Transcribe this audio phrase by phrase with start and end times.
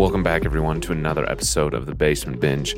[0.00, 2.74] Welcome back, everyone, to another episode of the Basement Binge.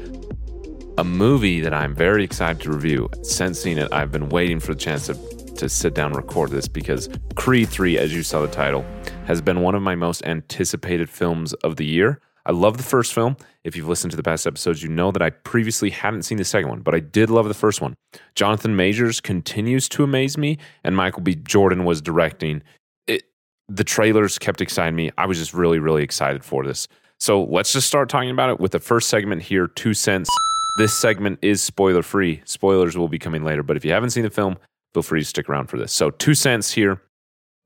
[0.98, 3.08] A movie that I'm very excited to review.
[3.22, 5.14] Since seeing it, I've been waiting for the chance to,
[5.54, 8.84] to sit down and record this because Creed 3, as you saw the title,
[9.26, 12.20] has been one of my most anticipated films of the year.
[12.44, 13.36] I love the first film.
[13.62, 16.44] If you've listened to the past episodes, you know that I previously hadn't seen the
[16.44, 17.94] second one, but I did love the first one.
[18.34, 21.36] Jonathan Majors continues to amaze me, and Michael B.
[21.36, 22.64] Jordan was directing.
[23.06, 23.22] It,
[23.68, 25.12] the trailers kept exciting me.
[25.16, 26.88] I was just really, really excited for this.
[27.22, 30.28] So let's just start talking about it with the first segment here two cents.
[30.76, 32.42] This segment is spoiler free.
[32.46, 34.58] Spoilers will be coming later, but if you haven't seen the film,
[34.92, 35.92] feel free to stick around for this.
[35.92, 37.00] So, two cents here,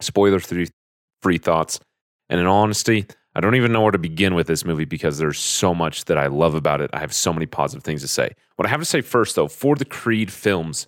[0.03, 1.81] spoiler free, thoughts.
[2.29, 5.39] And in honesty, I don't even know where to begin with this movie because there's
[5.39, 6.91] so much that I love about it.
[6.93, 8.33] I have so many positive things to say.
[8.57, 10.87] What I have to say first, though, for the Creed films,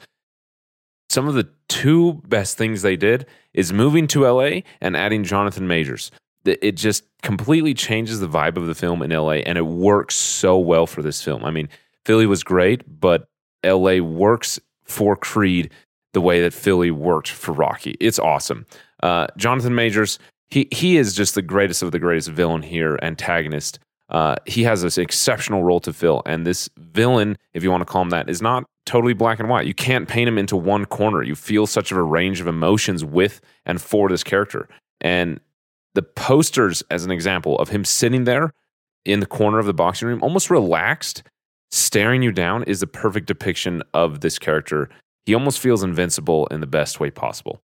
[1.09, 3.25] some of the two best things they did
[3.55, 6.11] is moving to LA and adding Jonathan Majors
[6.48, 10.59] it just completely changes the vibe of the film in LA and it works so
[10.59, 11.44] well for this film.
[11.44, 11.69] I mean,
[12.04, 13.28] Philly was great, but
[13.64, 15.70] LA works for Creed
[16.14, 17.97] the way that Philly worked for Rocky.
[18.00, 18.66] It's awesome.
[19.03, 23.78] Uh, Jonathan Majors, he he is just the greatest of the greatest villain here, antagonist.
[24.09, 27.84] Uh, he has this exceptional role to fill, and this villain, if you want to
[27.84, 29.66] call him that, is not totally black and white.
[29.66, 31.22] You can't paint him into one corner.
[31.22, 34.69] You feel such of a range of emotions with and for this character,
[35.00, 35.41] and
[35.98, 38.53] the posters, as an example, of him sitting there
[39.04, 41.25] in the corner of the boxing room, almost relaxed,
[41.72, 44.88] staring you down, is the perfect depiction of this character.
[45.26, 47.60] He almost feels invincible in the best way possible.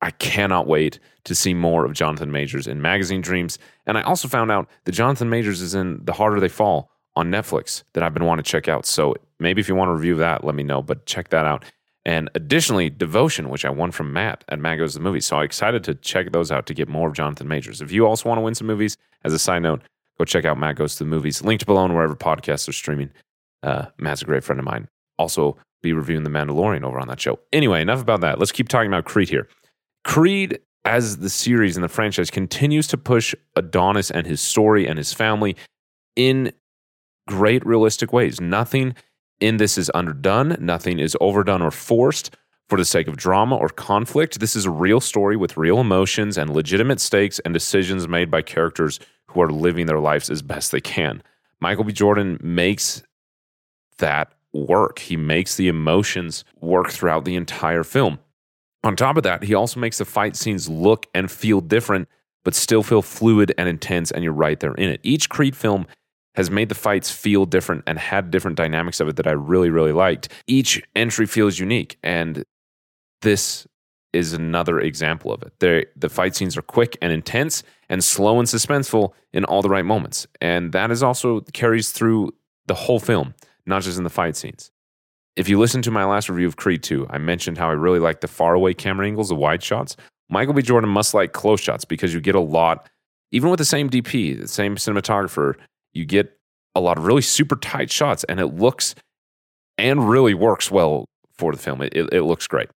[0.00, 3.58] I cannot wait to see more of Jonathan Majors in Magazine Dreams.
[3.84, 7.30] And I also found out that Jonathan Majors is in The Harder They Fall on
[7.30, 8.86] Netflix that I've been wanting to check out.
[8.86, 11.66] So maybe if you want to review that, let me know, but check that out.
[12.06, 15.26] And additionally, Devotion, which I won from Matt at Matt Goes to the Movies.
[15.26, 17.80] So I'm excited to check those out to get more of Jonathan Majors.
[17.80, 19.82] If you also want to win some movies, as a side note,
[20.18, 21.42] go check out Matt Goes to the Movies.
[21.42, 23.10] Linked below and wherever podcasts are streaming.
[23.62, 24.88] Uh, Matt's a great friend of mine.
[25.18, 27.38] Also, be reviewing The Mandalorian over on that show.
[27.52, 28.38] Anyway, enough about that.
[28.38, 29.48] Let's keep talking about Creed here.
[30.04, 34.98] Creed, as the series and the franchise, continues to push Adonis and his story and
[34.98, 35.56] his family
[36.16, 36.52] in
[37.28, 38.40] great realistic ways.
[38.40, 38.94] Nothing
[39.44, 42.34] in this is underdone, nothing is overdone or forced
[42.68, 44.40] for the sake of drama or conflict.
[44.40, 48.40] This is a real story with real emotions and legitimate stakes and decisions made by
[48.40, 51.22] characters who are living their lives as best they can.
[51.60, 51.92] Michael B.
[51.92, 53.02] Jordan makes
[53.98, 54.98] that work.
[54.98, 58.18] He makes the emotions work throughout the entire film.
[58.82, 62.08] On top of that, he also makes the fight scenes look and feel different,
[62.44, 65.00] but still feel fluid and intense, and you're right there in it.
[65.02, 65.86] Each Creed film
[66.34, 69.70] has made the fights feel different and had different dynamics of it that I really,
[69.70, 70.28] really liked.
[70.46, 72.44] Each entry feels unique, and
[73.22, 73.66] this
[74.12, 75.52] is another example of it.
[75.58, 79.68] They're, the fight scenes are quick and intense and slow and suspenseful in all the
[79.68, 80.26] right moments.
[80.40, 82.32] And that is also carries through
[82.66, 83.34] the whole film,
[83.66, 84.70] not just in the fight scenes.
[85.36, 87.98] If you listen to my last review of Creed 2, I mentioned how I really
[87.98, 89.96] like the faraway camera angles, the wide shots.
[90.30, 90.62] Michael B.
[90.62, 92.88] Jordan must like close shots because you get a lot,
[93.32, 95.54] even with the same DP, the same cinematographer,
[95.94, 96.38] you get
[96.74, 98.94] a lot of really super tight shots, and it looks
[99.78, 101.82] and really works well for the film.
[101.82, 102.68] It, it, it looks great.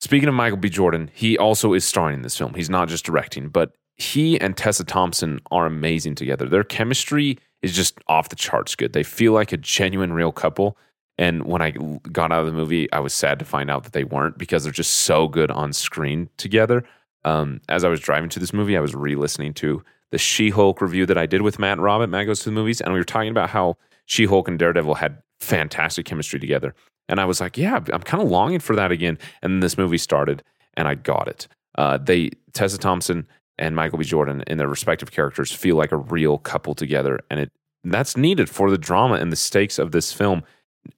[0.00, 0.68] Speaking of Michael B.
[0.68, 2.54] Jordan, he also is starring in this film.
[2.54, 6.48] He's not just directing, but he and Tessa Thompson are amazing together.
[6.48, 8.92] Their chemistry is just off the charts good.
[8.92, 10.76] They feel like a genuine, real couple.
[11.18, 11.72] And when I
[12.10, 14.64] got out of the movie, I was sad to find out that they weren't because
[14.64, 16.84] they're just so good on screen together.
[17.24, 20.50] Um, as I was driving to this movie, I was re listening to the She
[20.50, 22.80] Hulk review that I did with Matt and Rob at Matt Goes to the Movies.
[22.80, 23.76] And we were talking about how
[24.06, 26.74] She Hulk and Daredevil had fantastic chemistry together.
[27.08, 29.18] And I was like, yeah, I'm kind of longing for that again.
[29.42, 30.42] And then this movie started
[30.74, 31.48] and I got it.
[31.76, 33.26] Uh, they, Tessa Thompson
[33.58, 34.04] and Michael B.
[34.04, 37.18] Jordan in their respective characters feel like a real couple together.
[37.30, 37.50] And it
[37.84, 40.44] that's needed for the drama and the stakes of this film.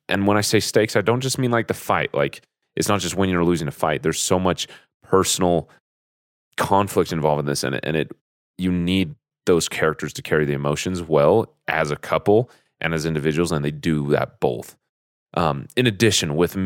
[0.08, 2.12] And when I say stakes, I don't just mean like the fight.
[2.12, 2.43] Like
[2.76, 4.02] it's not just winning or losing a fight.
[4.02, 4.67] There's so much
[5.02, 5.70] personal
[6.56, 8.12] conflict involved in this, and it, and it
[8.59, 9.15] you need
[9.47, 13.71] those characters to carry the emotions well as a couple and as individuals, and they
[13.71, 14.77] do that both.
[15.35, 16.56] Um, in addition, with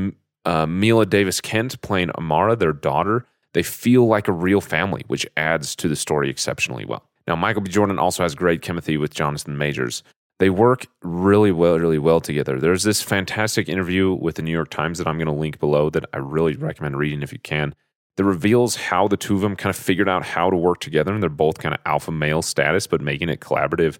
[0.44, 5.26] uh, Mila Davis Kent playing Amara, their daughter, they feel like a real family, which
[5.36, 7.04] adds to the story exceptionally well.
[7.26, 7.70] Now, Michael B.
[7.70, 10.02] Jordan also has great chemistry with Jonathan Majors.
[10.38, 12.60] They work really well, really well together.
[12.60, 15.90] There's this fantastic interview with the New York Times that I'm going to link below
[15.90, 17.74] that I really recommend reading if you can.
[18.18, 21.12] That reveals how the two of them kind of figured out how to work together,
[21.14, 23.98] and they're both kind of alpha male status, but making it collaborative.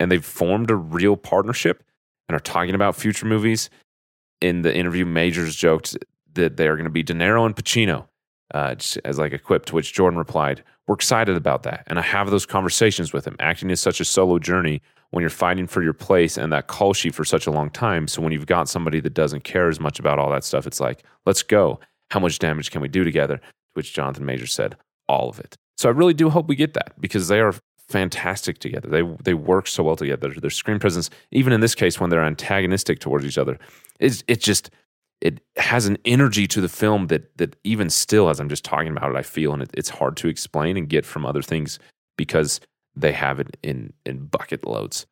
[0.00, 1.84] And they've formed a real partnership
[2.28, 3.68] and are talking about future movies.
[4.40, 5.98] In the interview, Majors joked
[6.32, 8.06] that they are going to be De Niro and Pacino
[8.54, 8.74] uh,
[9.04, 11.84] as like a quip, to which Jordan replied, We're excited about that.
[11.88, 13.36] And I have those conversations with him.
[13.38, 14.80] Acting is such a solo journey
[15.10, 18.08] when you're fighting for your place and that call sheet for such a long time.
[18.08, 20.80] So when you've got somebody that doesn't care as much about all that stuff, it's
[20.80, 21.80] like, let's go.
[22.10, 23.38] How much damage can we do together?
[23.78, 24.76] Which Jonathan Major said,
[25.08, 25.54] all of it.
[25.76, 27.54] So I really do hope we get that because they are
[27.88, 28.88] fantastic together.
[28.88, 30.28] They they work so well together.
[30.30, 33.56] Their screen presence, even in this case when they're antagonistic towards each other,
[34.00, 34.70] is it just
[35.20, 38.90] it has an energy to the film that that even still, as I'm just talking
[38.90, 41.78] about it, I feel and it, it's hard to explain and get from other things
[42.16, 42.60] because
[42.96, 45.06] they have it in in bucket loads.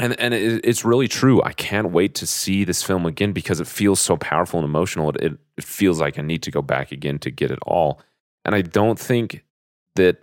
[0.00, 1.42] And and it, it's really true.
[1.42, 5.10] I can't wait to see this film again because it feels so powerful and emotional.
[5.10, 8.00] It, it it feels like I need to go back again to get it all.
[8.46, 9.44] And I don't think
[9.96, 10.22] that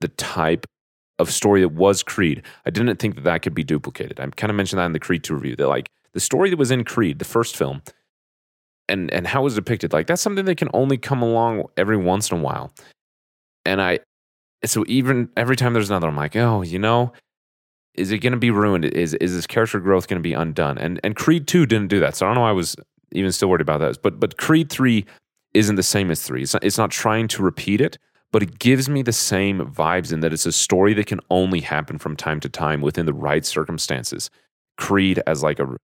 [0.00, 0.66] the type
[1.18, 4.18] of story that was Creed, I didn't think that that could be duplicated.
[4.18, 5.56] I kind of mentioned that in the Creed 2 review.
[5.56, 7.82] That like the story that was in Creed, the first film,
[8.88, 11.98] and and how it was depicted, like that's something that can only come along every
[11.98, 12.72] once in a while.
[13.66, 13.98] And I
[14.64, 17.12] so even every time there's another, I'm like, oh, you know,
[17.94, 18.84] is it going to be ruined?
[18.86, 20.78] Is is this character growth going to be undone?
[20.78, 22.42] And and Creed two didn't do that, so I don't know.
[22.42, 22.76] why I was
[23.12, 24.02] even still worried about that.
[24.02, 25.04] But but Creed three
[25.54, 26.42] isn't the same as three.
[26.42, 27.98] It's not, it's not trying to repeat it,
[28.30, 31.60] but it gives me the same vibes in that it's a story that can only
[31.60, 34.30] happen from time to time within the right circumstances.
[34.78, 35.76] Creed as like a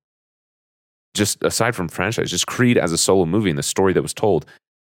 [1.15, 4.15] just aside from franchise, just Creed as a solo movie and the story that was
[4.15, 4.47] told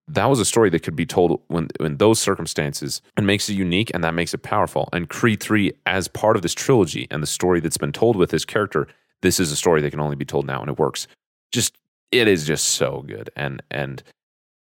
[0.07, 3.53] that was a story that could be told when in those circumstances and makes it
[3.53, 4.89] unique and that makes it powerful.
[4.91, 8.29] And Creed 3 as part of this trilogy and the story that's been told with
[8.29, 8.87] this character,
[9.21, 11.07] this is a story that can only be told now and it works.
[11.51, 11.77] Just
[12.11, 13.29] it is just so good.
[13.35, 14.03] And and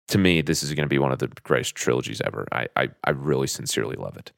[0.08, 2.48] to me, this is going to be one of the greatest trilogies ever.
[2.52, 4.32] I, I I really sincerely love it.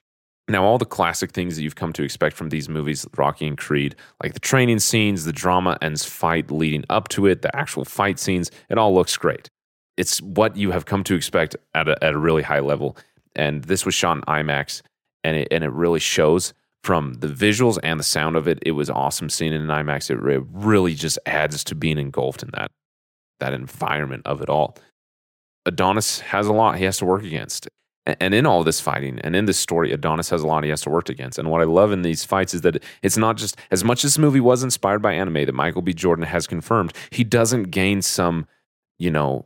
[0.49, 3.57] Now, all the classic things that you've come to expect from these movies, Rocky and
[3.57, 7.85] Creed, like the training scenes, the drama and fight leading up to it, the actual
[7.85, 9.49] fight scenes, it all looks great
[9.98, 12.98] it's what you have come to expect at a, at a really high level.
[13.36, 14.81] And this was shot in IMAX,
[15.24, 18.60] and it, and it really shows from the visuals and the sound of it.
[18.66, 20.10] It was awesome seeing it in IMAX.
[20.10, 20.18] It,
[20.52, 22.71] really just adds to being engulfed in that
[23.40, 24.78] that environment of it all.
[25.66, 27.68] Adonis has a lot he has to work against.
[28.06, 30.81] And in all this fighting and in this story, Adonis has a lot he has
[30.81, 31.38] to work against.
[31.38, 34.14] And what I love in these fights is that it's not just as much as
[34.14, 35.94] this movie was inspired by anime that Michael B.
[35.94, 38.48] Jordan has confirmed, he doesn't gain some,
[38.98, 39.45] you know,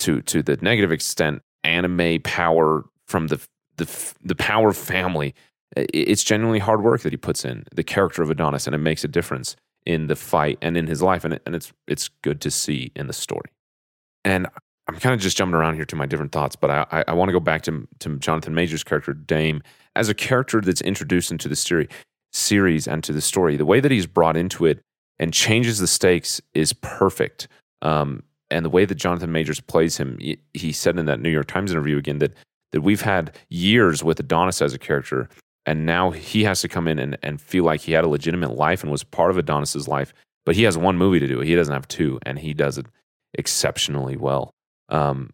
[0.00, 3.40] to to the negative extent anime power from the
[3.76, 5.34] the the power family.
[5.76, 9.04] It's genuinely hard work that he puts in the character of Adonis, and it makes
[9.04, 9.54] a difference
[9.86, 12.92] in the fight and in his life, and it, and it's it's good to see
[12.96, 13.50] in the story.
[14.24, 14.46] And
[14.88, 17.12] I'm kind of just jumping around here to my different thoughts, but I I, I
[17.12, 19.62] want to go back to to Jonathan Major's character Dame
[19.96, 21.88] as a character that's introduced into the series
[22.32, 23.56] series and to the story.
[23.56, 24.80] The way that he's brought into it
[25.18, 27.48] and changes the stakes is perfect.
[27.82, 30.18] Um, and the way that Jonathan Majors plays him,
[30.54, 32.34] he said in that New York Times interview again that
[32.72, 35.28] that we've had years with Adonis as a character,
[35.66, 38.54] and now he has to come in and, and feel like he had a legitimate
[38.54, 40.12] life and was part of Adonis's life.
[40.46, 42.86] But he has one movie to do; he doesn't have two, and he does it
[43.34, 44.50] exceptionally well.
[44.88, 45.30] Um,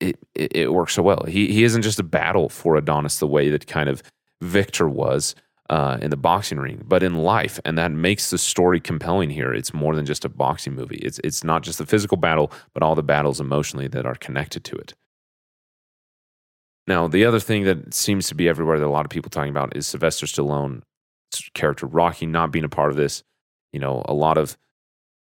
[0.00, 1.24] it, it, it works so well.
[1.26, 4.02] He he isn't just a battle for Adonis the way that kind of
[4.42, 5.34] Victor was.
[5.70, 9.54] Uh, in the boxing ring, but in life, and that makes the story compelling here.
[9.54, 10.96] It's more than just a boxing movie.
[10.96, 14.64] It's it's not just the physical battle, but all the battles emotionally that are connected
[14.64, 14.94] to it.
[16.88, 19.50] Now, the other thing that seems to be everywhere that a lot of people talking
[19.50, 20.82] about is Sylvester Stallone's
[21.54, 23.22] character Rocky not being a part of this.
[23.72, 24.58] You know, a lot of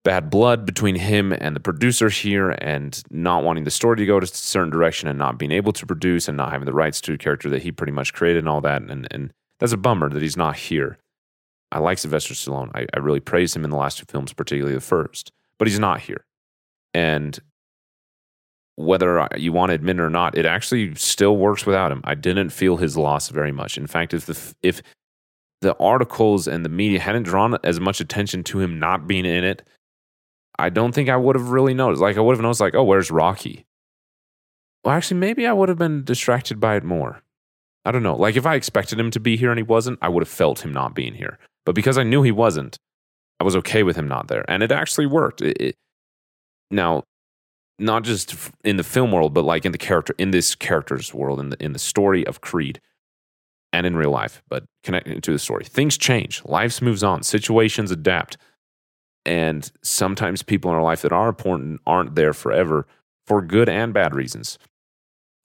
[0.05, 4.17] bad blood between him and the producer here and not wanting the story to go
[4.17, 7.01] to a certain direction and not being able to produce and not having the rights
[7.01, 8.81] to a character that he pretty much created and all that.
[8.81, 10.97] And, and that's a bummer that he's not here.
[11.71, 12.71] I like Sylvester Stallone.
[12.73, 15.79] I, I really praise him in the last two films, particularly the first, but he's
[15.79, 16.25] not here.
[16.93, 17.37] And
[18.75, 22.01] whether you want to admit it or not, it actually still works without him.
[22.03, 23.77] I didn't feel his loss very much.
[23.77, 24.81] In fact, if the if
[25.61, 29.43] the articles and the media hadn't drawn as much attention to him not being in
[29.43, 29.67] it,
[30.59, 32.01] I don't think I would have really noticed.
[32.01, 33.65] Like I would have noticed, like, oh, where's Rocky?
[34.83, 37.21] Well, actually, maybe I would have been distracted by it more.
[37.87, 38.17] I don't know.
[38.17, 40.65] Like if I expected him to be here and he wasn't, I would have felt
[40.65, 41.39] him not being here.
[41.65, 42.77] But because I knew he wasn't,
[43.39, 45.41] I was okay with him not there, and it actually worked.
[45.41, 45.75] It, it,
[46.69, 47.03] now,
[47.79, 51.39] not just in the film world, but like in the character, in this character's world,
[51.39, 52.81] in the in the story of Creed,
[53.71, 56.43] and in real life, but connecting to the story, things change.
[56.43, 57.23] Life moves on.
[57.23, 58.37] Situations adapt.
[59.25, 62.85] And sometimes people in our life that are important aren't there forever
[63.25, 64.57] for good and bad reasons.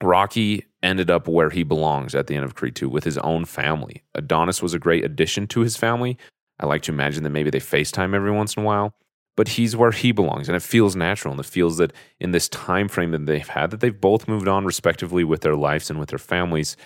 [0.03, 3.45] Rocky ended up where he belongs at the end of Creed 2 with his own
[3.45, 4.03] family.
[4.15, 6.19] Adonis was a great addition to his family.
[6.59, 8.95] I like to imagine that maybe they FaceTime every once in a while,
[9.37, 12.49] but he's where he belongs and it feels natural and it feels that in this
[12.49, 15.99] time frame that they've had that they've both moved on respectively with their lives and
[15.99, 16.77] with their families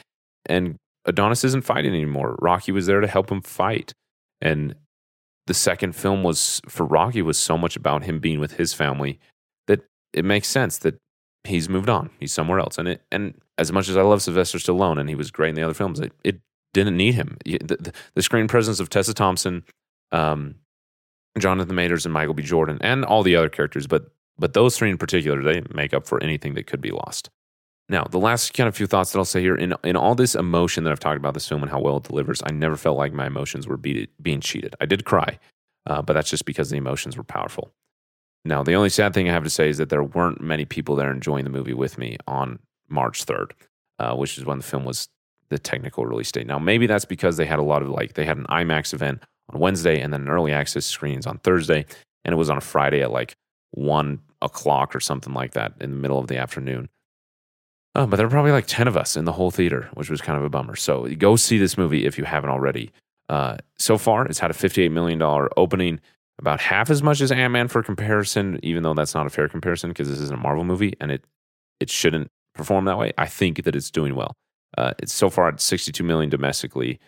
[0.47, 0.77] and
[1.07, 2.37] Adonis isn't fighting anymore.
[2.41, 3.93] Rocky was there to help him fight.
[4.41, 4.75] And
[5.47, 9.19] the second film was for Rocky was so much about him being with his family
[9.69, 10.99] that it makes sense that
[11.47, 12.11] he's moved on.
[12.21, 12.79] He's somewhere else.
[12.79, 15.55] And it and as much as I love Sylvester Stallone and he was great in
[15.55, 16.41] the other films, it, it
[16.75, 17.39] didn't need him.
[17.45, 19.65] The, the, the, screen presence of Tessa Thompson,
[20.13, 20.57] um,
[21.39, 22.43] Jonathan Majors, and Michael B.
[22.43, 26.07] Jordan, and all the other characters, but but those three in particular, they make up
[26.07, 27.31] for anything that could be lost.
[27.89, 30.35] Now, the last kind of few thoughts that I'll say here in in all this
[30.35, 32.99] emotion that I've talked about this film and how well it delivers, I never felt
[32.99, 34.75] like my emotions were beat, being cheated.
[34.81, 35.39] I did cry,
[35.87, 37.73] uh, but that's just because the emotions were powerful.
[38.47, 40.97] Now, the only sad thing I have to say is that there weren't many people
[40.97, 43.53] there enjoying the movie with me on March 3rd,
[43.99, 45.09] uh, which is when the film was
[45.49, 46.47] the technical release date.
[46.47, 49.23] Now, maybe that's because they had a lot of like, they had an IMAX event
[49.51, 51.85] on Wednesday and then an early access screens on Thursday,
[52.25, 53.37] and it was on a Friday at like
[53.73, 56.89] one o'clock or something like that in the middle of the afternoon.
[57.95, 60.21] Uh, but there were probably like 10 of us in the whole theater, which was
[60.21, 60.77] kind of a bummer.
[60.77, 62.93] So go see this movie if you haven't already.
[63.29, 65.21] Uh, so far, it's had a $58 million
[65.57, 66.01] opening,
[66.39, 69.49] about half as much as Ant Man for comparison, even though that's not a fair
[69.49, 71.25] comparison because this isn't a Marvel movie and it,
[71.81, 73.13] it shouldn't perform that way.
[73.17, 74.35] I think that it's doing well.
[74.77, 77.01] Uh, it's so far at 62 million domestically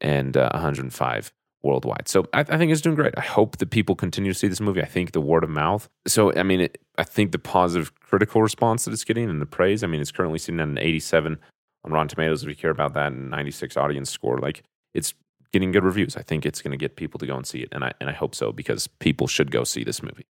[0.00, 2.08] and uh, 105 worldwide.
[2.08, 3.14] So I, I, think it's doing great.
[3.16, 4.82] I hope that people continue to see this movie.
[4.82, 5.88] I think the word of mouth.
[6.06, 9.46] So I mean, it, I think the positive critical response that it's getting and the
[9.46, 9.82] praise.
[9.82, 11.38] I mean, it's currently sitting at an 87
[11.84, 12.42] on Rotten Tomatoes.
[12.42, 14.38] If you care about that, and 96 audience score.
[14.38, 14.62] Like
[14.94, 15.14] it's
[15.52, 16.16] getting good reviews.
[16.16, 18.08] I think it's going to get people to go and see it, and I and
[18.10, 20.26] I hope so because people should go see this movie.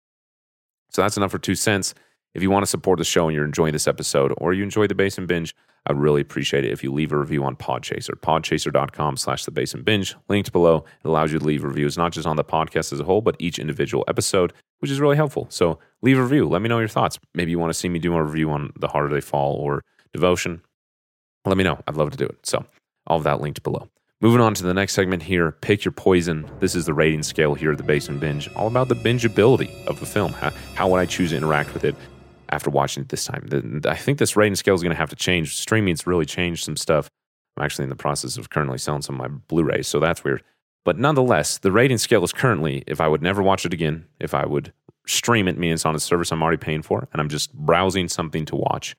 [0.91, 1.95] So that's enough for two cents.
[2.35, 4.87] If you want to support the show and you're enjoying this episode, or you enjoy
[4.87, 5.55] the Basement Binge,
[5.87, 9.87] I'd really appreciate it if you leave a review on Podchaser, podchaser.com slash the Basement
[9.87, 10.17] binge.
[10.29, 10.85] Linked below.
[11.05, 13.37] It allows you to leave reviews, not just on the podcast as a whole, but
[13.39, 15.47] each individual episode, which is really helpful.
[15.49, 16.49] So leave a review.
[16.49, 17.19] Let me know your thoughts.
[17.35, 19.85] Maybe you want to see me do a review on The Harder They Fall or
[20.13, 20.61] Devotion.
[21.45, 21.79] Let me know.
[21.87, 22.45] I'd love to do it.
[22.45, 22.65] So
[23.07, 23.89] all of that linked below.
[24.23, 26.51] Moving on to the next segment here, pick your poison.
[26.59, 30.01] This is the rating scale here at the Basement Binge, all about the bingeability of
[30.01, 30.33] the film.
[30.33, 31.95] How, how would I choose to interact with it?
[32.51, 33.83] after watching it this time.
[33.87, 35.57] I think this rating scale is going to have to change.
[35.57, 37.09] Streaming's really changed some stuff.
[37.57, 40.43] I'm actually in the process of currently selling some of my Blu-rays, so that's weird.
[40.85, 44.35] But nonetheless, the rating scale is currently, if I would never watch it again, if
[44.35, 44.73] I would
[45.07, 48.09] stream it, meaning it's on a service I'm already paying for, and I'm just browsing
[48.09, 48.95] something to watch,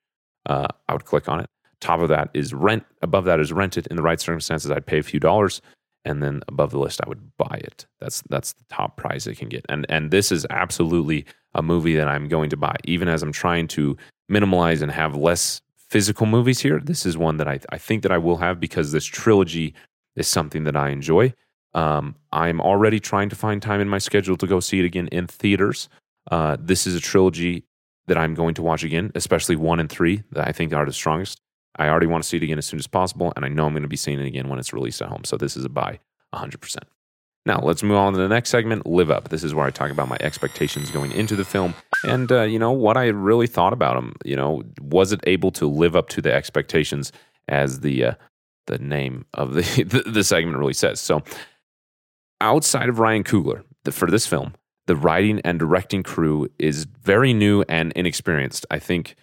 [0.45, 1.47] uh, I would click on it.
[1.81, 2.85] Top of that is rent.
[3.01, 3.87] Above that is rented.
[3.87, 5.61] In the right circumstances, I'd pay a few dollars,
[6.05, 7.85] and then above the list, I would buy it.
[7.99, 9.65] That's that's the top price it can get.
[9.69, 13.31] And and this is absolutely a movie that I'm going to buy, even as I'm
[13.31, 13.97] trying to
[14.31, 16.79] minimalize and have less physical movies here.
[16.79, 19.73] This is one that I, I think that I will have because this trilogy
[20.15, 21.33] is something that I enjoy.
[21.73, 25.07] Um, I'm already trying to find time in my schedule to go see it again
[25.09, 25.89] in theaters.
[26.31, 27.63] Uh, this is a trilogy
[28.07, 30.93] that I'm going to watch again, especially one and three that I think are the
[30.93, 31.39] strongest.
[31.77, 33.73] I already want to see it again as soon as possible, and I know I'm
[33.73, 35.23] going to be seeing it again when it's released at home.
[35.23, 35.99] So this is a buy
[36.33, 36.77] 100%.
[37.45, 39.29] Now, let's move on to the next segment Live Up.
[39.29, 42.59] This is where I talk about my expectations going into the film and, uh, you
[42.59, 44.15] know, what I really thought about them.
[44.25, 47.13] You know, was it able to live up to the expectations
[47.47, 48.13] as the uh,
[48.67, 50.99] the name of the, the, the segment really says.
[50.99, 51.23] So,
[52.39, 54.53] outside of Ryan Coogler, the, for this film,
[54.85, 58.65] the writing and directing crew is very new and inexperienced.
[58.69, 59.15] I think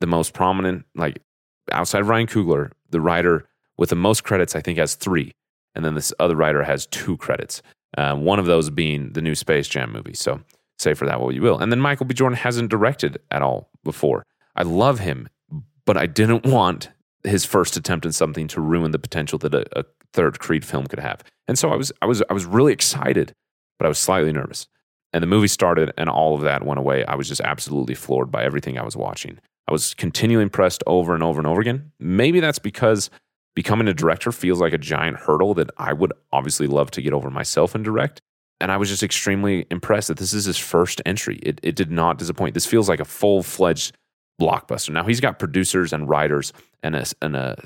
[0.00, 1.22] the most prominent, like
[1.72, 3.46] outside Ryan Coogler, the writer
[3.78, 5.32] with the most credits, I think, has three.
[5.74, 7.62] And then this other writer has two credits.
[7.96, 10.14] Uh, one of those being the new Space Jam movie.
[10.14, 10.40] So
[10.78, 11.58] say for that what you will.
[11.58, 12.14] And then Michael B.
[12.14, 14.24] Jordan hasn't directed at all before.
[14.56, 15.28] I love him,
[15.86, 16.90] but I didn't want
[17.24, 20.86] his first attempt in something to ruin the potential that a, a third Creed film
[20.86, 21.22] could have.
[21.46, 23.34] And so I was I was I was really excited,
[23.78, 24.66] but I was slightly nervous.
[25.12, 27.04] And the movie started and all of that went away.
[27.04, 29.38] I was just absolutely floored by everything I was watching.
[29.68, 31.92] I was continually impressed over and over and over again.
[31.98, 33.10] Maybe that's because
[33.54, 37.12] becoming a director feels like a giant hurdle that I would obviously love to get
[37.12, 38.20] over myself and direct.
[38.60, 41.38] And I was just extremely impressed that this is his first entry.
[41.42, 42.54] It, it did not disappoint.
[42.54, 43.96] This feels like a full fledged
[44.40, 44.90] blockbuster.
[44.90, 46.52] Now he's got producers and writers
[46.82, 47.62] and a, and a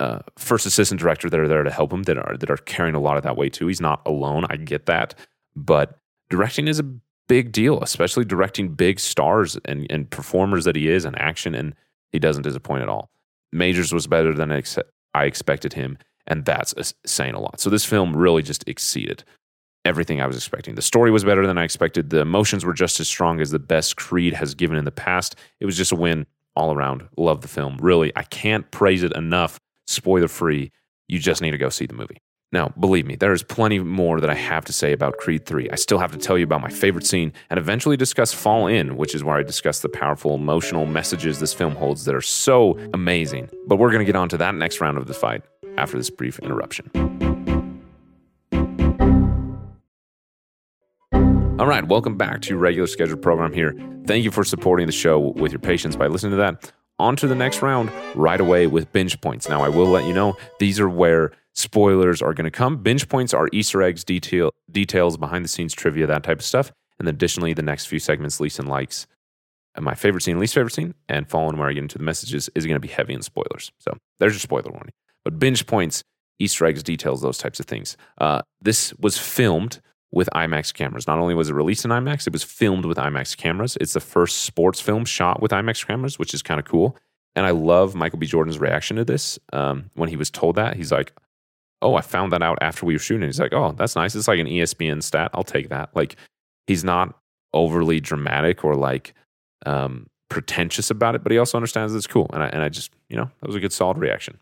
[0.00, 2.94] uh, first assistant director that are there to help him that are that are carrying
[2.94, 3.68] a lot of that weight too.
[3.68, 4.46] He's not alone.
[4.50, 5.14] I get that,
[5.54, 5.98] but
[6.32, 6.94] directing is a
[7.28, 11.74] big deal, especially directing big stars and, and performers that he is and action, and
[12.10, 13.10] he doesn't disappoint at all.
[13.52, 17.60] Majors was better than I expected him, and that's saying a lot.
[17.60, 19.24] So this film really just exceeded
[19.84, 20.74] everything I was expecting.
[20.74, 22.08] The story was better than I expected.
[22.08, 25.36] The emotions were just as strong as the best Creed has given in the past.
[25.60, 26.24] It was just a win
[26.56, 27.06] all around.
[27.18, 27.76] Love the film.
[27.76, 29.60] Really, I can't praise it enough.
[29.86, 30.72] Spoiler free.
[31.08, 32.22] You just need to go see the movie.
[32.52, 35.70] Now, believe me, there is plenty more that I have to say about Creed 3.
[35.70, 38.98] I still have to tell you about my favorite scene and eventually discuss Fall In,
[38.98, 42.78] which is where I discuss the powerful emotional messages this film holds that are so
[42.92, 43.48] amazing.
[43.66, 45.42] But we're going to get on to that next round of the fight
[45.78, 46.90] after this brief interruption.
[51.58, 53.74] All right, welcome back to your regular scheduled program here.
[54.06, 56.72] Thank you for supporting the show with your patience by listening to that.
[57.02, 59.48] On to the next round right away with binge points.
[59.48, 62.76] Now, I will let you know these are where spoilers are going to come.
[62.76, 66.70] Binge points are Easter eggs, detail, details, behind the scenes trivia, that type of stuff.
[67.00, 69.08] And then additionally, the next few segments, least and likes,
[69.74, 72.48] and my favorite scene, least favorite scene, and following where I get into the messages
[72.54, 73.72] is going to be heavy in spoilers.
[73.80, 74.92] So there's your spoiler warning.
[75.24, 76.04] But binge points,
[76.38, 77.96] Easter eggs, details, those types of things.
[78.18, 79.80] Uh, this was filmed
[80.12, 81.06] with IMAX cameras.
[81.06, 83.76] Not only was it released in IMAX, it was filmed with IMAX cameras.
[83.80, 86.96] It's the first sports film shot with IMAX cameras, which is kind of cool.
[87.34, 88.26] And I love Michael B.
[88.26, 89.38] Jordan's reaction to this.
[89.54, 91.14] Um, when he was told that, he's like,
[91.80, 93.26] oh, I found that out after we were shooting.
[93.26, 94.14] He's like, oh, that's nice.
[94.14, 95.30] It's like an ESPN stat.
[95.32, 95.90] I'll take that.
[95.96, 96.16] Like,
[96.66, 97.18] he's not
[97.54, 99.14] overly dramatic or like
[99.64, 102.30] um, pretentious about it, but he also understands that it's cool.
[102.34, 104.38] And I, and I just, you know, that was a good, solid reaction.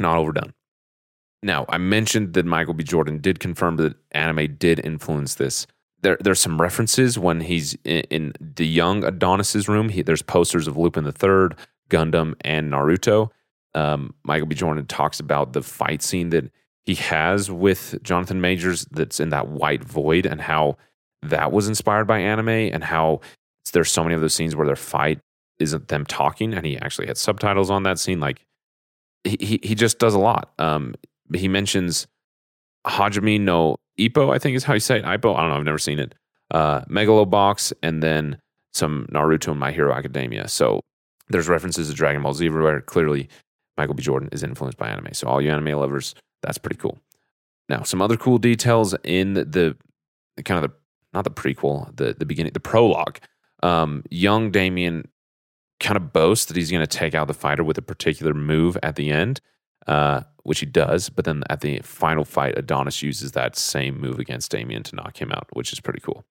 [0.00, 0.54] Not overdone.
[1.42, 2.82] Now, I mentioned that Michael B.
[2.82, 5.66] Jordan did confirm that anime did influence this.
[6.02, 9.88] There, there's some references when he's in, in the young Adonis's room.
[9.88, 11.56] He, there's posters of Lupin the Third,
[11.90, 13.30] Gundam, and Naruto
[13.74, 14.54] um, Michael B.
[14.54, 16.50] Jordan talks about the fight scene that
[16.84, 20.76] he has with Jonathan Majors that's in that white void and how
[21.22, 23.20] that was inspired by anime and how
[23.72, 25.20] there's so many of those scenes where their fight
[25.58, 28.20] isn't them talking and he actually had subtitles on that scene.
[28.20, 28.44] Like
[29.24, 30.52] he, he just does a lot.
[30.58, 30.94] Um,
[31.34, 32.06] he mentions
[32.86, 35.04] Hajime no Ippo, I think is how you say it.
[35.04, 36.14] Ippo, I don't know, I've never seen it.
[36.50, 38.40] Uh, Megalobox, and then
[38.72, 40.48] some Naruto and My Hero Academia.
[40.48, 40.80] So
[41.28, 42.80] there's references to Dragon Ball Z everywhere.
[42.80, 43.28] Clearly,
[43.76, 44.02] Michael B.
[44.02, 45.12] Jordan is influenced by anime.
[45.12, 46.98] So, all you anime lovers, that's pretty cool.
[47.68, 49.44] Now, some other cool details in the,
[50.36, 50.76] the kind of the
[51.12, 53.18] not the prequel, the the beginning, the prologue.
[53.62, 55.08] Um, young Damien
[55.80, 58.76] kind of boasts that he's going to take out the fighter with a particular move
[58.82, 59.40] at the end,
[59.86, 61.10] uh, which he does.
[61.10, 65.20] But then at the final fight, Adonis uses that same move against Damien to knock
[65.20, 66.24] him out, which is pretty cool.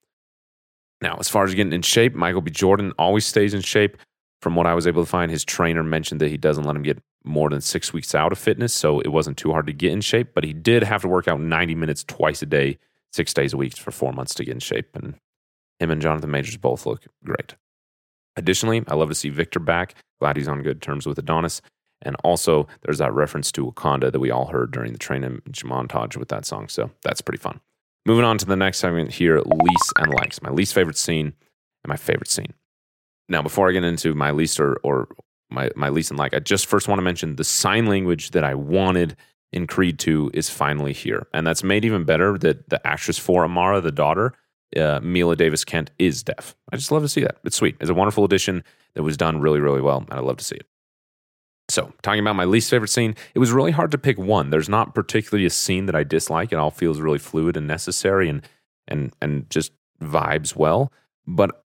[1.01, 2.49] Now, as far as getting in shape, Michael B.
[2.49, 3.95] Jordan always stays in shape.
[4.41, 6.81] From what I was able to find, his trainer mentioned that he doesn't let him
[6.81, 9.91] get more than six weeks out of fitness, so it wasn't too hard to get
[9.91, 10.29] in shape.
[10.33, 12.79] But he did have to work out 90 minutes twice a day,
[13.11, 14.95] six days a week for four months to get in shape.
[14.95, 15.13] And
[15.79, 17.53] him and Jonathan Majors both look great.
[18.35, 19.93] Additionally, I love to see Victor back.
[20.19, 21.61] Glad he's on good terms with Adonis.
[22.01, 26.15] And also, there's that reference to Wakanda that we all heard during the training montage
[26.15, 26.67] with that song.
[26.67, 27.59] So that's pretty fun.
[28.05, 30.41] Moving on to the next segment here least and likes.
[30.41, 31.33] My least favorite scene
[31.83, 32.53] and my favorite scene.
[33.29, 35.09] Now, before I get into my least or, or
[35.49, 38.43] my, my least and like, I just first want to mention the sign language that
[38.43, 39.17] I wanted
[39.51, 41.27] in Creed 2 is finally here.
[41.33, 44.33] And that's made even better that the actress for Amara, the daughter,
[44.75, 46.55] uh, Mila Davis Kent, is deaf.
[46.71, 47.37] I just love to see that.
[47.43, 47.77] It's sweet.
[47.79, 49.99] It's a wonderful addition that was done really, really well.
[50.09, 50.67] And I love to see it.
[51.69, 54.49] So, talking about my least favorite scene, it was really hard to pick one.
[54.51, 56.51] There's not particularly a scene that I dislike.
[56.51, 58.41] It all feels really fluid and necessary and
[58.87, 60.91] and and just vibes well.
[61.25, 61.63] But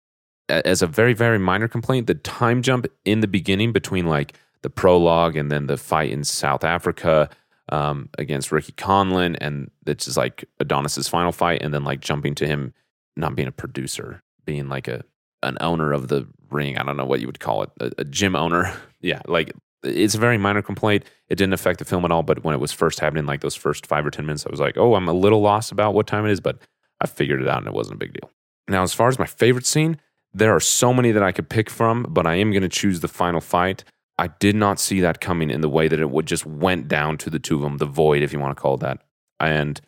[0.50, 4.70] as a very very minor complaint the time jump in the beginning between like the
[4.70, 7.30] prologue and then the fight in South Africa
[7.70, 12.36] um, against Ricky Conlan, and it's just like Adonis's final fight, and then like jumping
[12.36, 12.74] to him
[13.16, 15.04] not being a producer, being like a
[15.44, 16.78] an owner of the ring.
[16.78, 18.74] I don't know what you would call it, a, a gym owner.
[19.02, 19.54] yeah, like
[19.86, 21.06] it's a very minor complaint.
[21.30, 23.56] It didn't affect the film at all, but when it was first happening, like those
[23.56, 26.08] first five or ten minutes, I was like, oh, I'm a little lost about what
[26.08, 26.58] time it is, but
[27.02, 28.30] I figured it out, and it wasn't a big deal.
[28.68, 30.00] Now, as far as my favorite scene,
[30.34, 33.00] there are so many that I could pick from, but I am going to choose
[33.00, 33.84] the final fight.
[34.18, 37.18] I did not see that coming in the way that it would just went down
[37.20, 39.02] to the two of them, the void, if you want to call it that.
[39.40, 39.80] And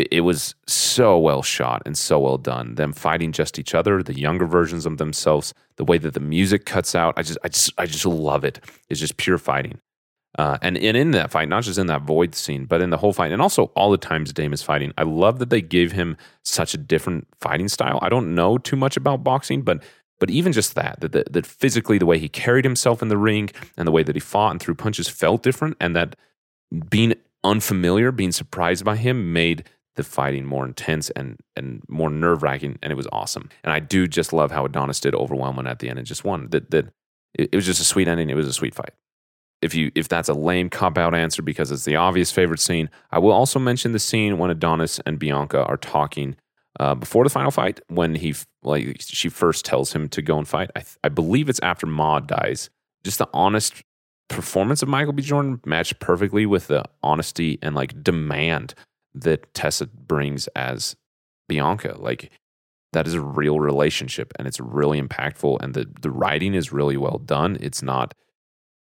[0.00, 2.74] it, it was so well shot and so well done.
[2.76, 6.64] Them fighting just each other, the younger versions of themselves, the way that the music
[6.64, 7.14] cuts out.
[7.16, 8.60] I just, I just, I just love it.
[8.88, 9.80] It's just pure fighting.
[10.38, 12.96] Uh, and, and in that fight, not just in that void scene, but in the
[12.96, 15.92] whole fight, and also all the times Dame is fighting, I love that they gave
[15.92, 17.98] him such a different fighting style.
[18.00, 19.82] I don't know too much about boxing, but
[20.18, 23.18] but even just that, that, that, that physically the way he carried himself in the
[23.18, 26.16] ring and the way that he fought and threw punches felt different, and that
[26.88, 29.64] being unfamiliar, being surprised by him, made
[29.96, 33.48] the fighting more intense and and more nerve wracking, and it was awesome.
[33.62, 36.48] And I do just love how Adonis did overwhelming at the end and just won.
[36.50, 36.86] That that
[37.34, 38.30] it, it was just a sweet ending.
[38.30, 38.92] It was a sweet fight.
[39.60, 42.90] If you if that's a lame cop out answer because it's the obvious favorite scene,
[43.10, 46.36] I will also mention the scene when Adonis and Bianca are talking
[46.80, 50.48] uh, before the final fight when he like she first tells him to go and
[50.48, 50.70] fight.
[50.74, 52.70] I, I believe it's after Maud dies.
[53.04, 53.82] Just the honest
[54.28, 55.22] performance of Michael B.
[55.22, 58.74] Jordan matched perfectly with the honesty and like demand
[59.14, 60.96] that Tessa brings as
[61.48, 61.96] Bianca.
[61.98, 62.30] Like
[62.92, 66.96] that is a real relationship and it's really impactful and the the writing is really
[66.96, 67.58] well done.
[67.60, 68.14] It's not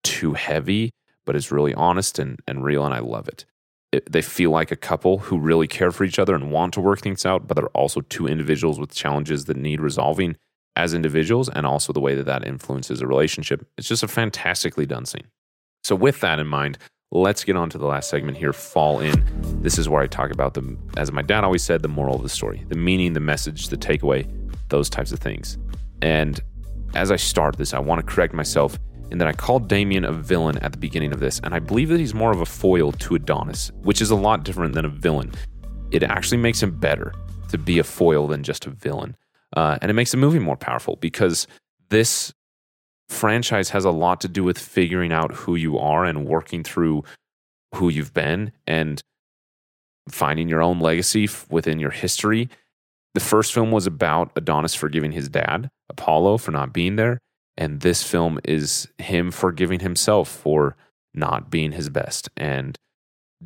[0.02, 0.90] too heavy,
[1.24, 3.44] but it's really honest and, and real and I love it.
[3.92, 4.11] it.
[4.11, 7.00] They feel like a couple who really care for each other and want to work
[7.00, 10.37] things out, but they're also two individuals with challenges that need resolving
[10.74, 13.66] as individuals and also the way that that influences a relationship.
[13.76, 15.28] It's just a fantastically done scene.
[15.85, 16.78] So with that in mind,
[17.12, 19.22] let's get on to the last segment here fall in.
[19.62, 22.22] This is where i talk about the as my dad always said the moral of
[22.22, 24.27] the story the meaning the message the takeaway
[24.70, 25.59] those types of things.
[26.01, 26.40] And
[26.94, 28.79] as i start this i want to correct myself
[29.11, 31.88] in that i called damien a villain at the beginning of this and i believe
[31.88, 34.88] that he's more of a foil to adonis which is a lot different than a
[34.88, 35.31] villain.
[35.90, 37.12] It actually makes him better
[37.51, 39.14] to be a foil than just a villain.
[39.55, 41.46] Uh, and it makes the movie more powerful because
[41.90, 42.33] this
[43.12, 47.05] franchise has a lot to do with figuring out who you are and working through
[47.75, 49.01] who you've been and
[50.09, 52.48] finding your own legacy within your history.
[53.14, 57.18] The first film was about Adonis forgiving his dad, Apollo, for not being there.
[57.57, 60.77] And this film is him forgiving himself for
[61.14, 62.31] not being his best.
[62.37, 62.77] And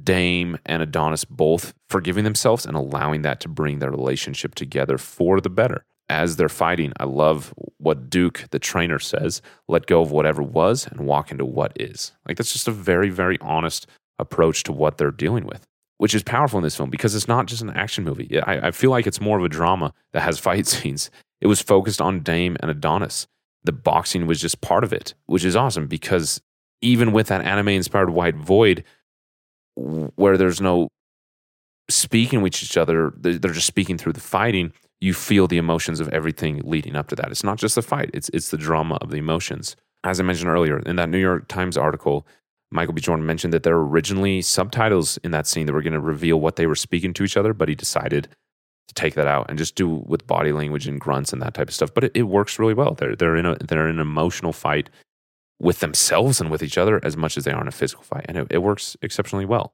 [0.00, 5.40] Dame and Adonis both forgiving themselves and allowing that to bring their relationship together for
[5.40, 10.12] the better as they're fighting, I love what Duke, the trainer, says let go of
[10.12, 12.12] whatever was and walk into what is.
[12.26, 13.86] Like, that's just a very, very honest
[14.18, 15.66] approach to what they're dealing with,
[15.98, 18.40] which is powerful in this film because it's not just an action movie.
[18.40, 21.10] I, I feel like it's more of a drama that has fight scenes.
[21.40, 23.26] It was focused on Dame and Adonis.
[23.64, 26.40] The boxing was just part of it, which is awesome because
[26.82, 28.84] even with that anime inspired white void,
[29.74, 30.88] where there's no
[31.90, 36.08] speaking with each other, they're just speaking through the fighting you feel the emotions of
[36.08, 37.30] everything leading up to that.
[37.30, 39.76] It's not just the fight, it's, it's the drama of the emotions.
[40.04, 42.26] As I mentioned earlier, in that New York Times article,
[42.70, 43.00] Michael B.
[43.00, 46.40] Jordan mentioned that there were originally subtitles in that scene that were going to reveal
[46.40, 48.28] what they were speaking to each other, but he decided
[48.88, 51.68] to take that out and just do with body language and grunts and that type
[51.68, 51.92] of stuff.
[51.94, 52.94] But it, it works really well.
[52.94, 54.90] They're they're in a they're in an emotional fight
[55.58, 58.26] with themselves and with each other as much as they are in a physical fight,
[58.28, 59.72] and it, it works exceptionally well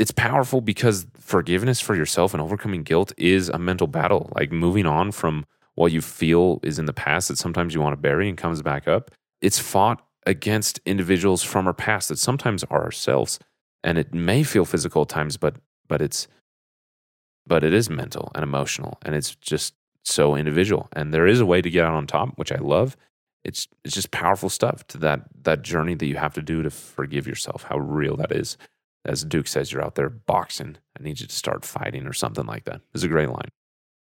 [0.00, 4.32] it's powerful because forgiveness for yourself and overcoming guilt is a mental battle.
[4.34, 7.92] Like moving on from what you feel is in the past that sometimes you want
[7.92, 9.10] to bury and comes back up.
[9.42, 13.38] It's fought against individuals from our past that sometimes are ourselves.
[13.84, 16.28] And it may feel physical at times, but but it's
[17.46, 20.88] but it is mental and emotional and it's just so individual.
[20.94, 22.96] And there is a way to get out on top, which I love.
[23.44, 26.70] It's it's just powerful stuff to that that journey that you have to do to
[26.70, 28.56] forgive yourself, how real that is
[29.04, 30.76] as Duke says, you're out there boxing.
[30.98, 32.82] I need you to start fighting or something like that.
[32.94, 33.48] It's a great line.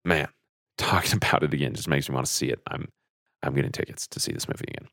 [0.05, 0.29] Man,
[0.79, 2.61] talking about it again just makes me want to see it.
[2.67, 2.89] I'm
[3.43, 4.89] I'm getting tickets to see this movie again.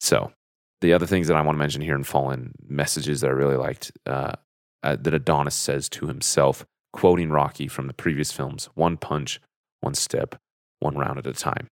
[0.00, 0.32] So
[0.80, 3.34] the other things that I want to mention here in Fall In messages that I
[3.34, 4.32] really liked uh,
[4.82, 9.40] uh, that Adonis says to himself, quoting Rocky from the previous films: "One punch,
[9.80, 10.36] one step,
[10.80, 11.68] one round at a time."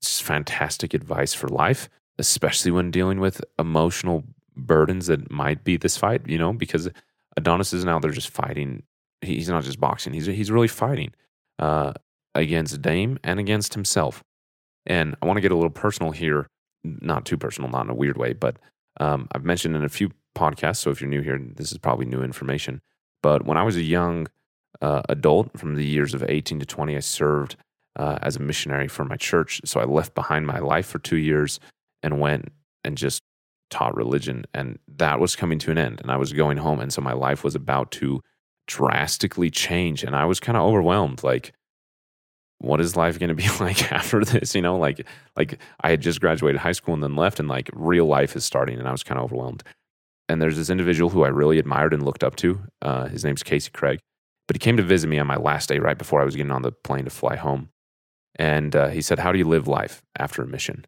[0.00, 1.88] It's fantastic advice for life,
[2.18, 4.24] especially when dealing with emotional
[4.56, 6.88] burdens that might be this fight, you know, because
[7.36, 8.82] Adonis isn't out there just fighting.
[9.22, 10.12] He's not just boxing.
[10.14, 11.12] He's he's really fighting
[11.58, 11.92] uh,
[12.34, 14.22] against Dame and against himself.
[14.86, 16.46] And I want to get a little personal here,
[16.84, 18.56] not too personal, not in a weird way, but
[19.00, 22.06] Um, I've mentioned in a few podcasts, so if you're new here, this is probably
[22.06, 22.80] new information.
[23.22, 24.28] But when I was a young
[24.80, 27.56] uh, adult, from the years of 18 to 20, I served
[27.98, 29.60] uh, as a missionary for my church.
[29.64, 31.60] So I left behind my life for two years
[32.02, 32.48] and went
[32.84, 33.20] and just
[33.70, 34.44] taught religion.
[34.54, 36.00] And that was coming to an end.
[36.00, 36.80] And I was going home.
[36.80, 38.22] And so my life was about to
[38.66, 40.02] drastically change.
[40.02, 41.22] And I was kind of overwhelmed.
[41.22, 41.52] Like,
[42.58, 44.54] what is life going to be like after this?
[44.54, 47.70] You know, like, like I had just graduated high school and then left, and like
[47.72, 48.78] real life is starting.
[48.78, 49.62] And I was kind of overwhelmed.
[50.28, 52.60] And there's this individual who I really admired and looked up to.
[52.82, 54.00] Uh, his name's Casey Craig.
[54.48, 56.52] But he came to visit me on my last day right before I was getting
[56.52, 57.70] on the plane to fly home.
[58.36, 60.84] And uh, he said, How do you live life after a mission?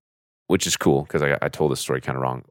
[0.47, 2.45] Which is cool because I, I told this story kind of wrong.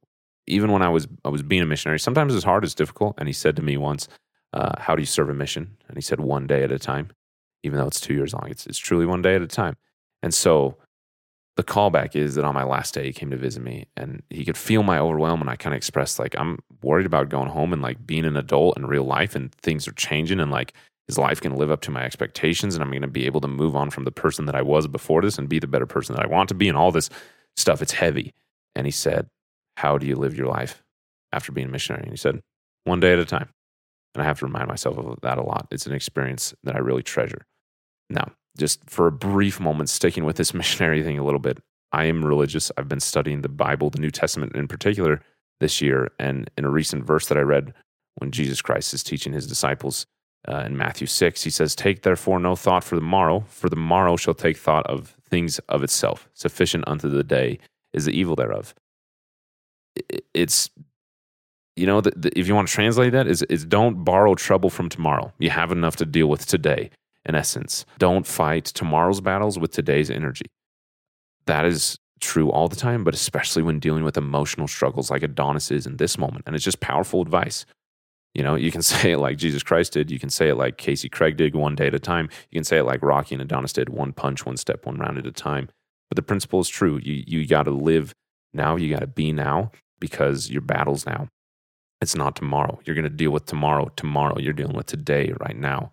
[0.47, 3.15] Even when I was, I was being a missionary, sometimes it's hard, it's difficult.
[3.17, 4.07] And he said to me once,
[4.53, 5.77] uh, How do you serve a mission?
[5.87, 7.11] And he said, One day at a time,
[7.63, 8.47] even though it's two years long.
[8.49, 9.75] It's, it's truly one day at a time.
[10.23, 10.77] And so
[11.57, 14.45] the callback is that on my last day, he came to visit me and he
[14.45, 15.41] could feel my overwhelm.
[15.41, 18.37] And I kind of expressed, like, I'm worried about going home and like being an
[18.37, 20.39] adult in real life and things are changing.
[20.39, 20.73] And like,
[21.07, 23.47] is life to live up to my expectations and I'm going to be able to
[23.47, 26.15] move on from the person that I was before this and be the better person
[26.15, 27.09] that I want to be and all this
[27.55, 27.81] stuff.
[27.81, 28.33] It's heavy.
[28.75, 29.29] And he said,
[29.77, 30.83] How do you live your life
[31.31, 32.03] after being a missionary?
[32.03, 32.41] And he said,
[32.85, 33.49] One day at a time.
[34.15, 35.67] And I have to remind myself of that a lot.
[35.69, 37.45] It's an experience that I really treasure.
[38.09, 41.59] Now, just for a brief moment, sticking with this missionary thing a little bit,
[41.91, 42.71] I am religious.
[42.75, 45.21] I've been studying the Bible, the New Testament in particular,
[45.59, 46.11] this year.
[46.17, 47.73] And in a recent verse that I read
[48.15, 50.07] when Jesus Christ is teaching his disciples,
[50.47, 53.75] uh, in Matthew 6, he says, Take therefore no thought for the morrow, for the
[53.75, 56.29] morrow shall take thought of things of itself.
[56.33, 57.59] Sufficient unto the day
[57.93, 58.73] is the evil thereof.
[60.33, 60.69] It's,
[61.75, 64.69] you know, the, the, if you want to translate that, is, is don't borrow trouble
[64.69, 65.31] from tomorrow.
[65.39, 66.89] You have enough to deal with today,
[67.25, 67.85] in essence.
[67.99, 70.45] Don't fight tomorrow's battles with today's energy.
[71.45, 75.71] That is true all the time, but especially when dealing with emotional struggles like Adonis
[75.71, 76.43] is in this moment.
[76.45, 77.65] And it's just powerful advice.
[78.33, 80.11] You know, you can say it like Jesus Christ did.
[80.11, 82.29] You can say it like Casey Craig did, one day at a time.
[82.51, 85.17] You can say it like Rocky and Adonis did, one punch, one step, one round
[85.17, 85.69] at a time.
[86.09, 86.99] But the principle is true.
[87.03, 88.13] You you got to live
[88.53, 88.77] now.
[88.77, 91.27] You got to be now because your battle's now.
[92.01, 92.79] It's not tomorrow.
[92.85, 93.89] You're going to deal with tomorrow.
[93.95, 95.91] Tomorrow, you're dealing with today, right now,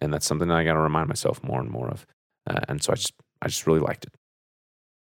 [0.00, 2.06] and that's something that I got to remind myself more and more of.
[2.46, 4.14] Uh, and so I just I just really liked it.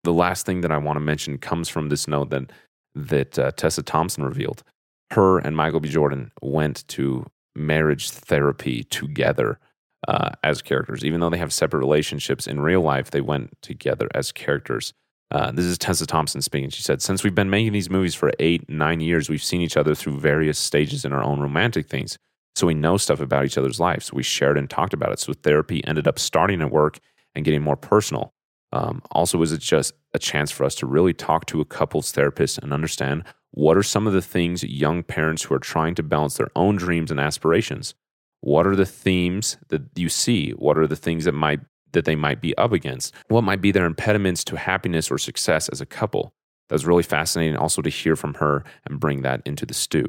[0.04, 2.52] The last thing that I want to mention comes from this note that
[2.96, 4.64] that uh, Tessa Thompson revealed
[5.12, 5.90] her and Michael B.
[5.90, 9.60] Jordan went to marriage therapy together
[10.08, 11.06] uh, as characters.
[11.06, 14.94] Even though they have separate relationships in real life, they went together as characters.
[15.34, 16.70] Uh, this is Tessa Thompson speaking.
[16.70, 19.76] She said, Since we've been making these movies for eight, nine years, we've seen each
[19.76, 22.20] other through various stages in our own romantic things.
[22.56, 24.14] So we know stuff about each other's lives.
[24.14, 25.20] We shared and talked about it.
[25.20, 27.00] So therapy ended up starting at work
[27.34, 28.32] and getting more personal.
[28.72, 32.12] Um, also, was it just a chance for us to really talk to a couples
[32.12, 36.04] therapist and understand what are some of the things young parents who are trying to
[36.04, 37.96] balance their own dreams and aspirations?
[38.42, 40.52] What are the themes that you see?
[40.52, 41.62] What are the things that might
[41.94, 43.14] that they might be up against?
[43.30, 46.34] What might be their impediments to happiness or success as a couple?
[46.70, 50.06] That was really fascinating also to hear from her and bring that into the stew.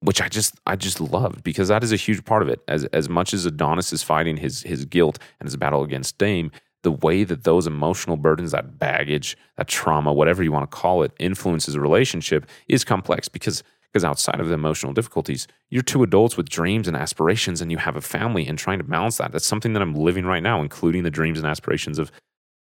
[0.00, 2.60] Which I just I just loved because that is a huge part of it.
[2.68, 6.52] As as much as Adonis is fighting his his guilt and his battle against Dame,
[6.82, 11.02] the way that those emotional burdens, that baggage, that trauma, whatever you want to call
[11.02, 16.02] it, influences a relationship is complex because because outside of the emotional difficulties, you're two
[16.02, 19.32] adults with dreams and aspirations and you have a family and trying to balance that.
[19.32, 22.12] That's something that I'm living right now, including the dreams and aspirations of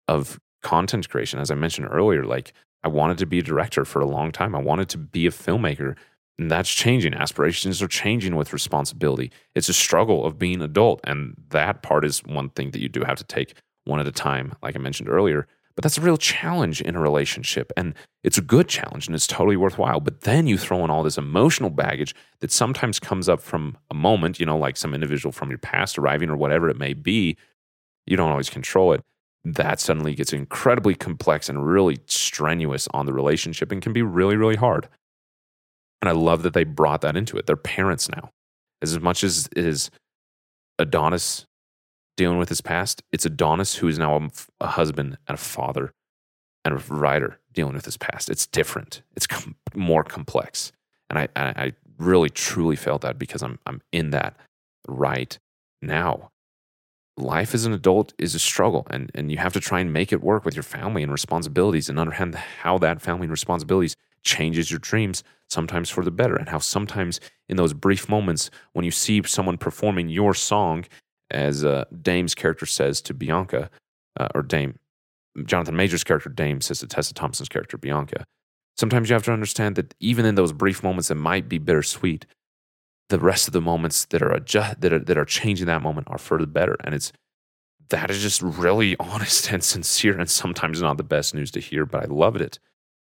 [0.08, 1.40] of content creation.
[1.40, 2.54] As I mentioned earlier, like
[2.84, 4.56] I wanted to be a director for a long time.
[4.56, 5.96] I wanted to be a filmmaker.
[6.40, 7.16] And that's changing.
[7.16, 9.32] Aspirations are changing with responsibility.
[9.56, 11.02] It's a struggle of being adult.
[11.04, 14.12] And that part is one thing that you do have to take one at a
[14.12, 15.48] time, like I mentioned earlier.
[15.78, 17.72] But that's a real challenge in a relationship.
[17.78, 20.00] And it's a good challenge and it's totally worthwhile.
[20.00, 23.94] But then you throw in all this emotional baggage that sometimes comes up from a
[23.94, 27.38] moment, you know, like some individual from your past arriving or whatever it may be.
[28.08, 29.04] You don't always control it.
[29.46, 34.36] That suddenly gets incredibly complex and really strenuous on the relationship and can be really,
[34.36, 34.90] really hard.
[36.02, 37.46] And I love that they brought that into it.
[37.46, 38.32] They're parents now.
[38.82, 39.92] As much as is
[40.80, 41.47] Adonis
[42.18, 43.02] dealing with his past.
[43.14, 45.94] It's Adonis who is now a, a husband and a father
[46.66, 48.30] and a writer dealing with his past.
[48.30, 49.02] It's different.
[49.16, 50.74] It's com- more complex,
[51.10, 54.36] and I, I really truly felt that because I'm I'm in that
[54.88, 55.38] right
[55.82, 56.32] now.
[57.20, 60.12] Life as an adult is a struggle, and, and you have to try and make
[60.12, 64.70] it work with your family and responsibilities and understand how that family and responsibilities changes
[64.70, 68.92] your dreams, sometimes for the better, and how sometimes in those brief moments when you
[68.92, 70.86] see someone performing your song
[71.32, 73.70] as uh, Dame's character says to Bianca,
[74.20, 74.78] uh, or Dame,
[75.46, 78.26] Jonathan Major's character Dame says to Tessa Thompson's character Bianca,
[78.78, 82.26] sometimes you have to understand that even in those brief moments that might be bittersweet,
[83.10, 86.08] the rest of the moments that are adjust, that are, that are changing that moment
[86.10, 86.76] are for the better.
[86.84, 87.12] And it's
[87.90, 91.86] that is just really honest and sincere, and sometimes not the best news to hear,
[91.86, 92.60] but I loved it.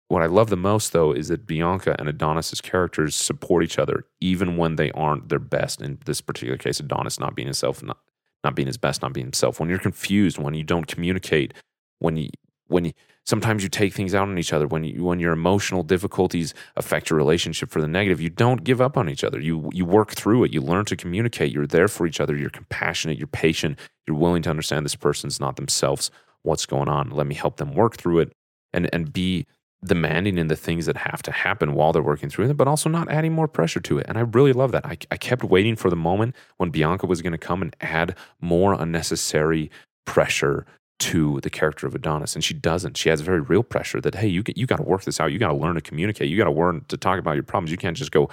[0.09, 4.07] What I love the most, though, is that Bianca and Adonis's characters support each other
[4.21, 5.83] even when they aren't their best.
[5.83, 7.99] In this particular case, Adonis not being himself, not,
[8.47, 9.59] not being his best, not being himself.
[9.61, 11.53] When you're confused, when you don't communicate,
[11.99, 12.31] when you
[12.69, 12.93] when you
[13.25, 14.67] sometimes you take things out on each other.
[14.67, 18.81] When you when your emotional difficulties affect your relationship for the negative you don't give
[18.81, 19.41] up on each other.
[19.41, 20.53] You you work through it.
[20.53, 21.53] You learn to communicate.
[21.53, 22.37] You're there for each other.
[22.37, 23.19] You're compassionate.
[23.19, 23.79] You're patient.
[24.07, 26.11] You're willing to understand this person's not themselves
[26.43, 27.11] what's going on.
[27.11, 28.33] Let me help them work through it
[28.73, 29.47] and and be
[29.85, 32.89] demanding in the things that have to happen while they're working through it but also
[32.89, 35.77] not adding more pressure to it and i really love that i, I kept waiting
[35.77, 39.71] for the moment when bianca was going to come and add more unnecessary
[40.07, 40.67] pressure
[40.99, 42.97] to the character of Adonis, and she doesn't.
[42.97, 45.33] She has very real pressure that hey, you you got to work this out.
[45.33, 46.31] You got to learn to communicate.
[46.31, 47.71] You got to learn to talk about your problems.
[47.71, 48.31] You can't just go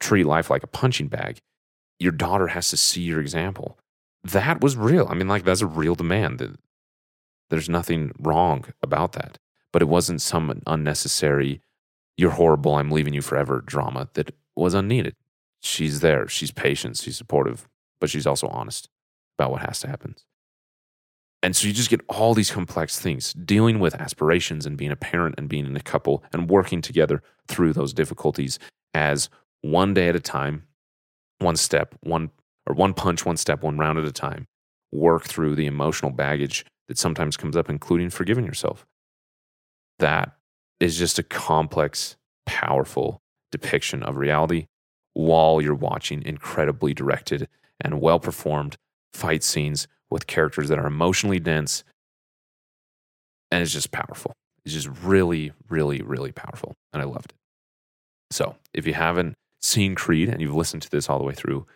[0.00, 1.38] treat life like a punching bag.
[1.98, 3.78] Your daughter has to see your example.
[4.24, 5.06] That was real.
[5.08, 6.58] I mean, like that's a real demand.
[7.48, 9.38] There's nothing wrong about that,
[9.72, 11.60] but it wasn't some unnecessary.
[12.16, 12.74] You're horrible.
[12.74, 15.16] I'm leaving you forever drama that was unneeded.
[15.62, 16.28] She's there.
[16.28, 16.96] She's patient.
[16.96, 17.68] She's supportive,
[18.00, 18.88] but she's also honest
[19.38, 20.16] about what has to happen.
[21.42, 24.96] And so you just get all these complex things dealing with aspirations and being a
[24.96, 28.58] parent and being in a couple and working together through those difficulties
[28.92, 29.30] as
[29.62, 30.64] one day at a time,
[31.38, 32.30] one step, one
[32.66, 34.46] or one punch, one step, one round at a time,
[34.92, 38.86] work through the emotional baggage that sometimes comes up, including forgiving yourself.
[40.00, 40.36] That
[40.80, 43.20] is just a complex, powerful
[43.52, 44.66] depiction of reality
[45.14, 47.48] while you're watching incredibly directed
[47.80, 48.76] and well performed
[49.12, 51.84] fight scenes with characters that are emotionally dense.
[53.50, 54.32] And it's just powerful.
[54.64, 56.74] It's just really, really, really powerful.
[56.92, 57.36] And I loved it.
[58.30, 61.66] So if you haven't seen Creed and you've listened to this all the way through,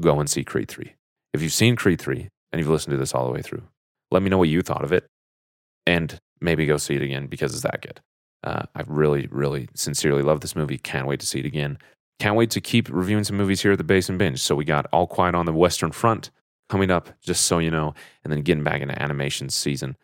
[0.00, 0.94] go and see Creed 3.
[1.32, 3.62] If you've seen Creed 3 and you've listened to this all the way through,
[4.10, 5.06] let me know what you thought of it
[5.86, 8.00] and maybe go see it again because it's that good.
[8.42, 10.78] Uh, I really, really sincerely love this movie.
[10.78, 11.78] Can't wait to see it again.
[12.20, 14.40] Can't wait to keep reviewing some movies here at the Basement Binge.
[14.40, 16.30] So we got All Quiet on the Western Front
[16.68, 19.96] coming up, just so you know, and then getting back into animation season.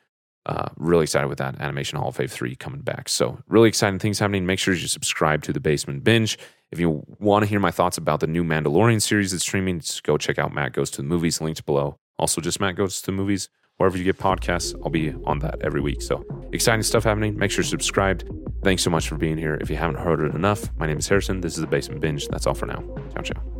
[0.46, 3.10] Uh, really excited with that Animation Hall of Fame 3 coming back.
[3.10, 4.46] So, really exciting things happening.
[4.46, 6.38] Make sure you subscribe to the Basement Binge.
[6.72, 10.02] If you want to hear my thoughts about the new Mandalorian series that's streaming, just
[10.02, 11.98] go check out Matt Goes to the Movies, linked below.
[12.18, 13.50] Also, just Matt Goes to the Movies.
[13.80, 16.02] Wherever you get podcasts, I'll be on that every week.
[16.02, 17.38] So, exciting stuff happening.
[17.38, 18.30] Make sure you're subscribed.
[18.62, 19.56] Thanks so much for being here.
[19.58, 21.40] If you haven't heard it enough, my name is Harrison.
[21.40, 22.28] This is the Basement Binge.
[22.28, 22.84] That's all for now.
[23.14, 23.59] Ciao, ciao.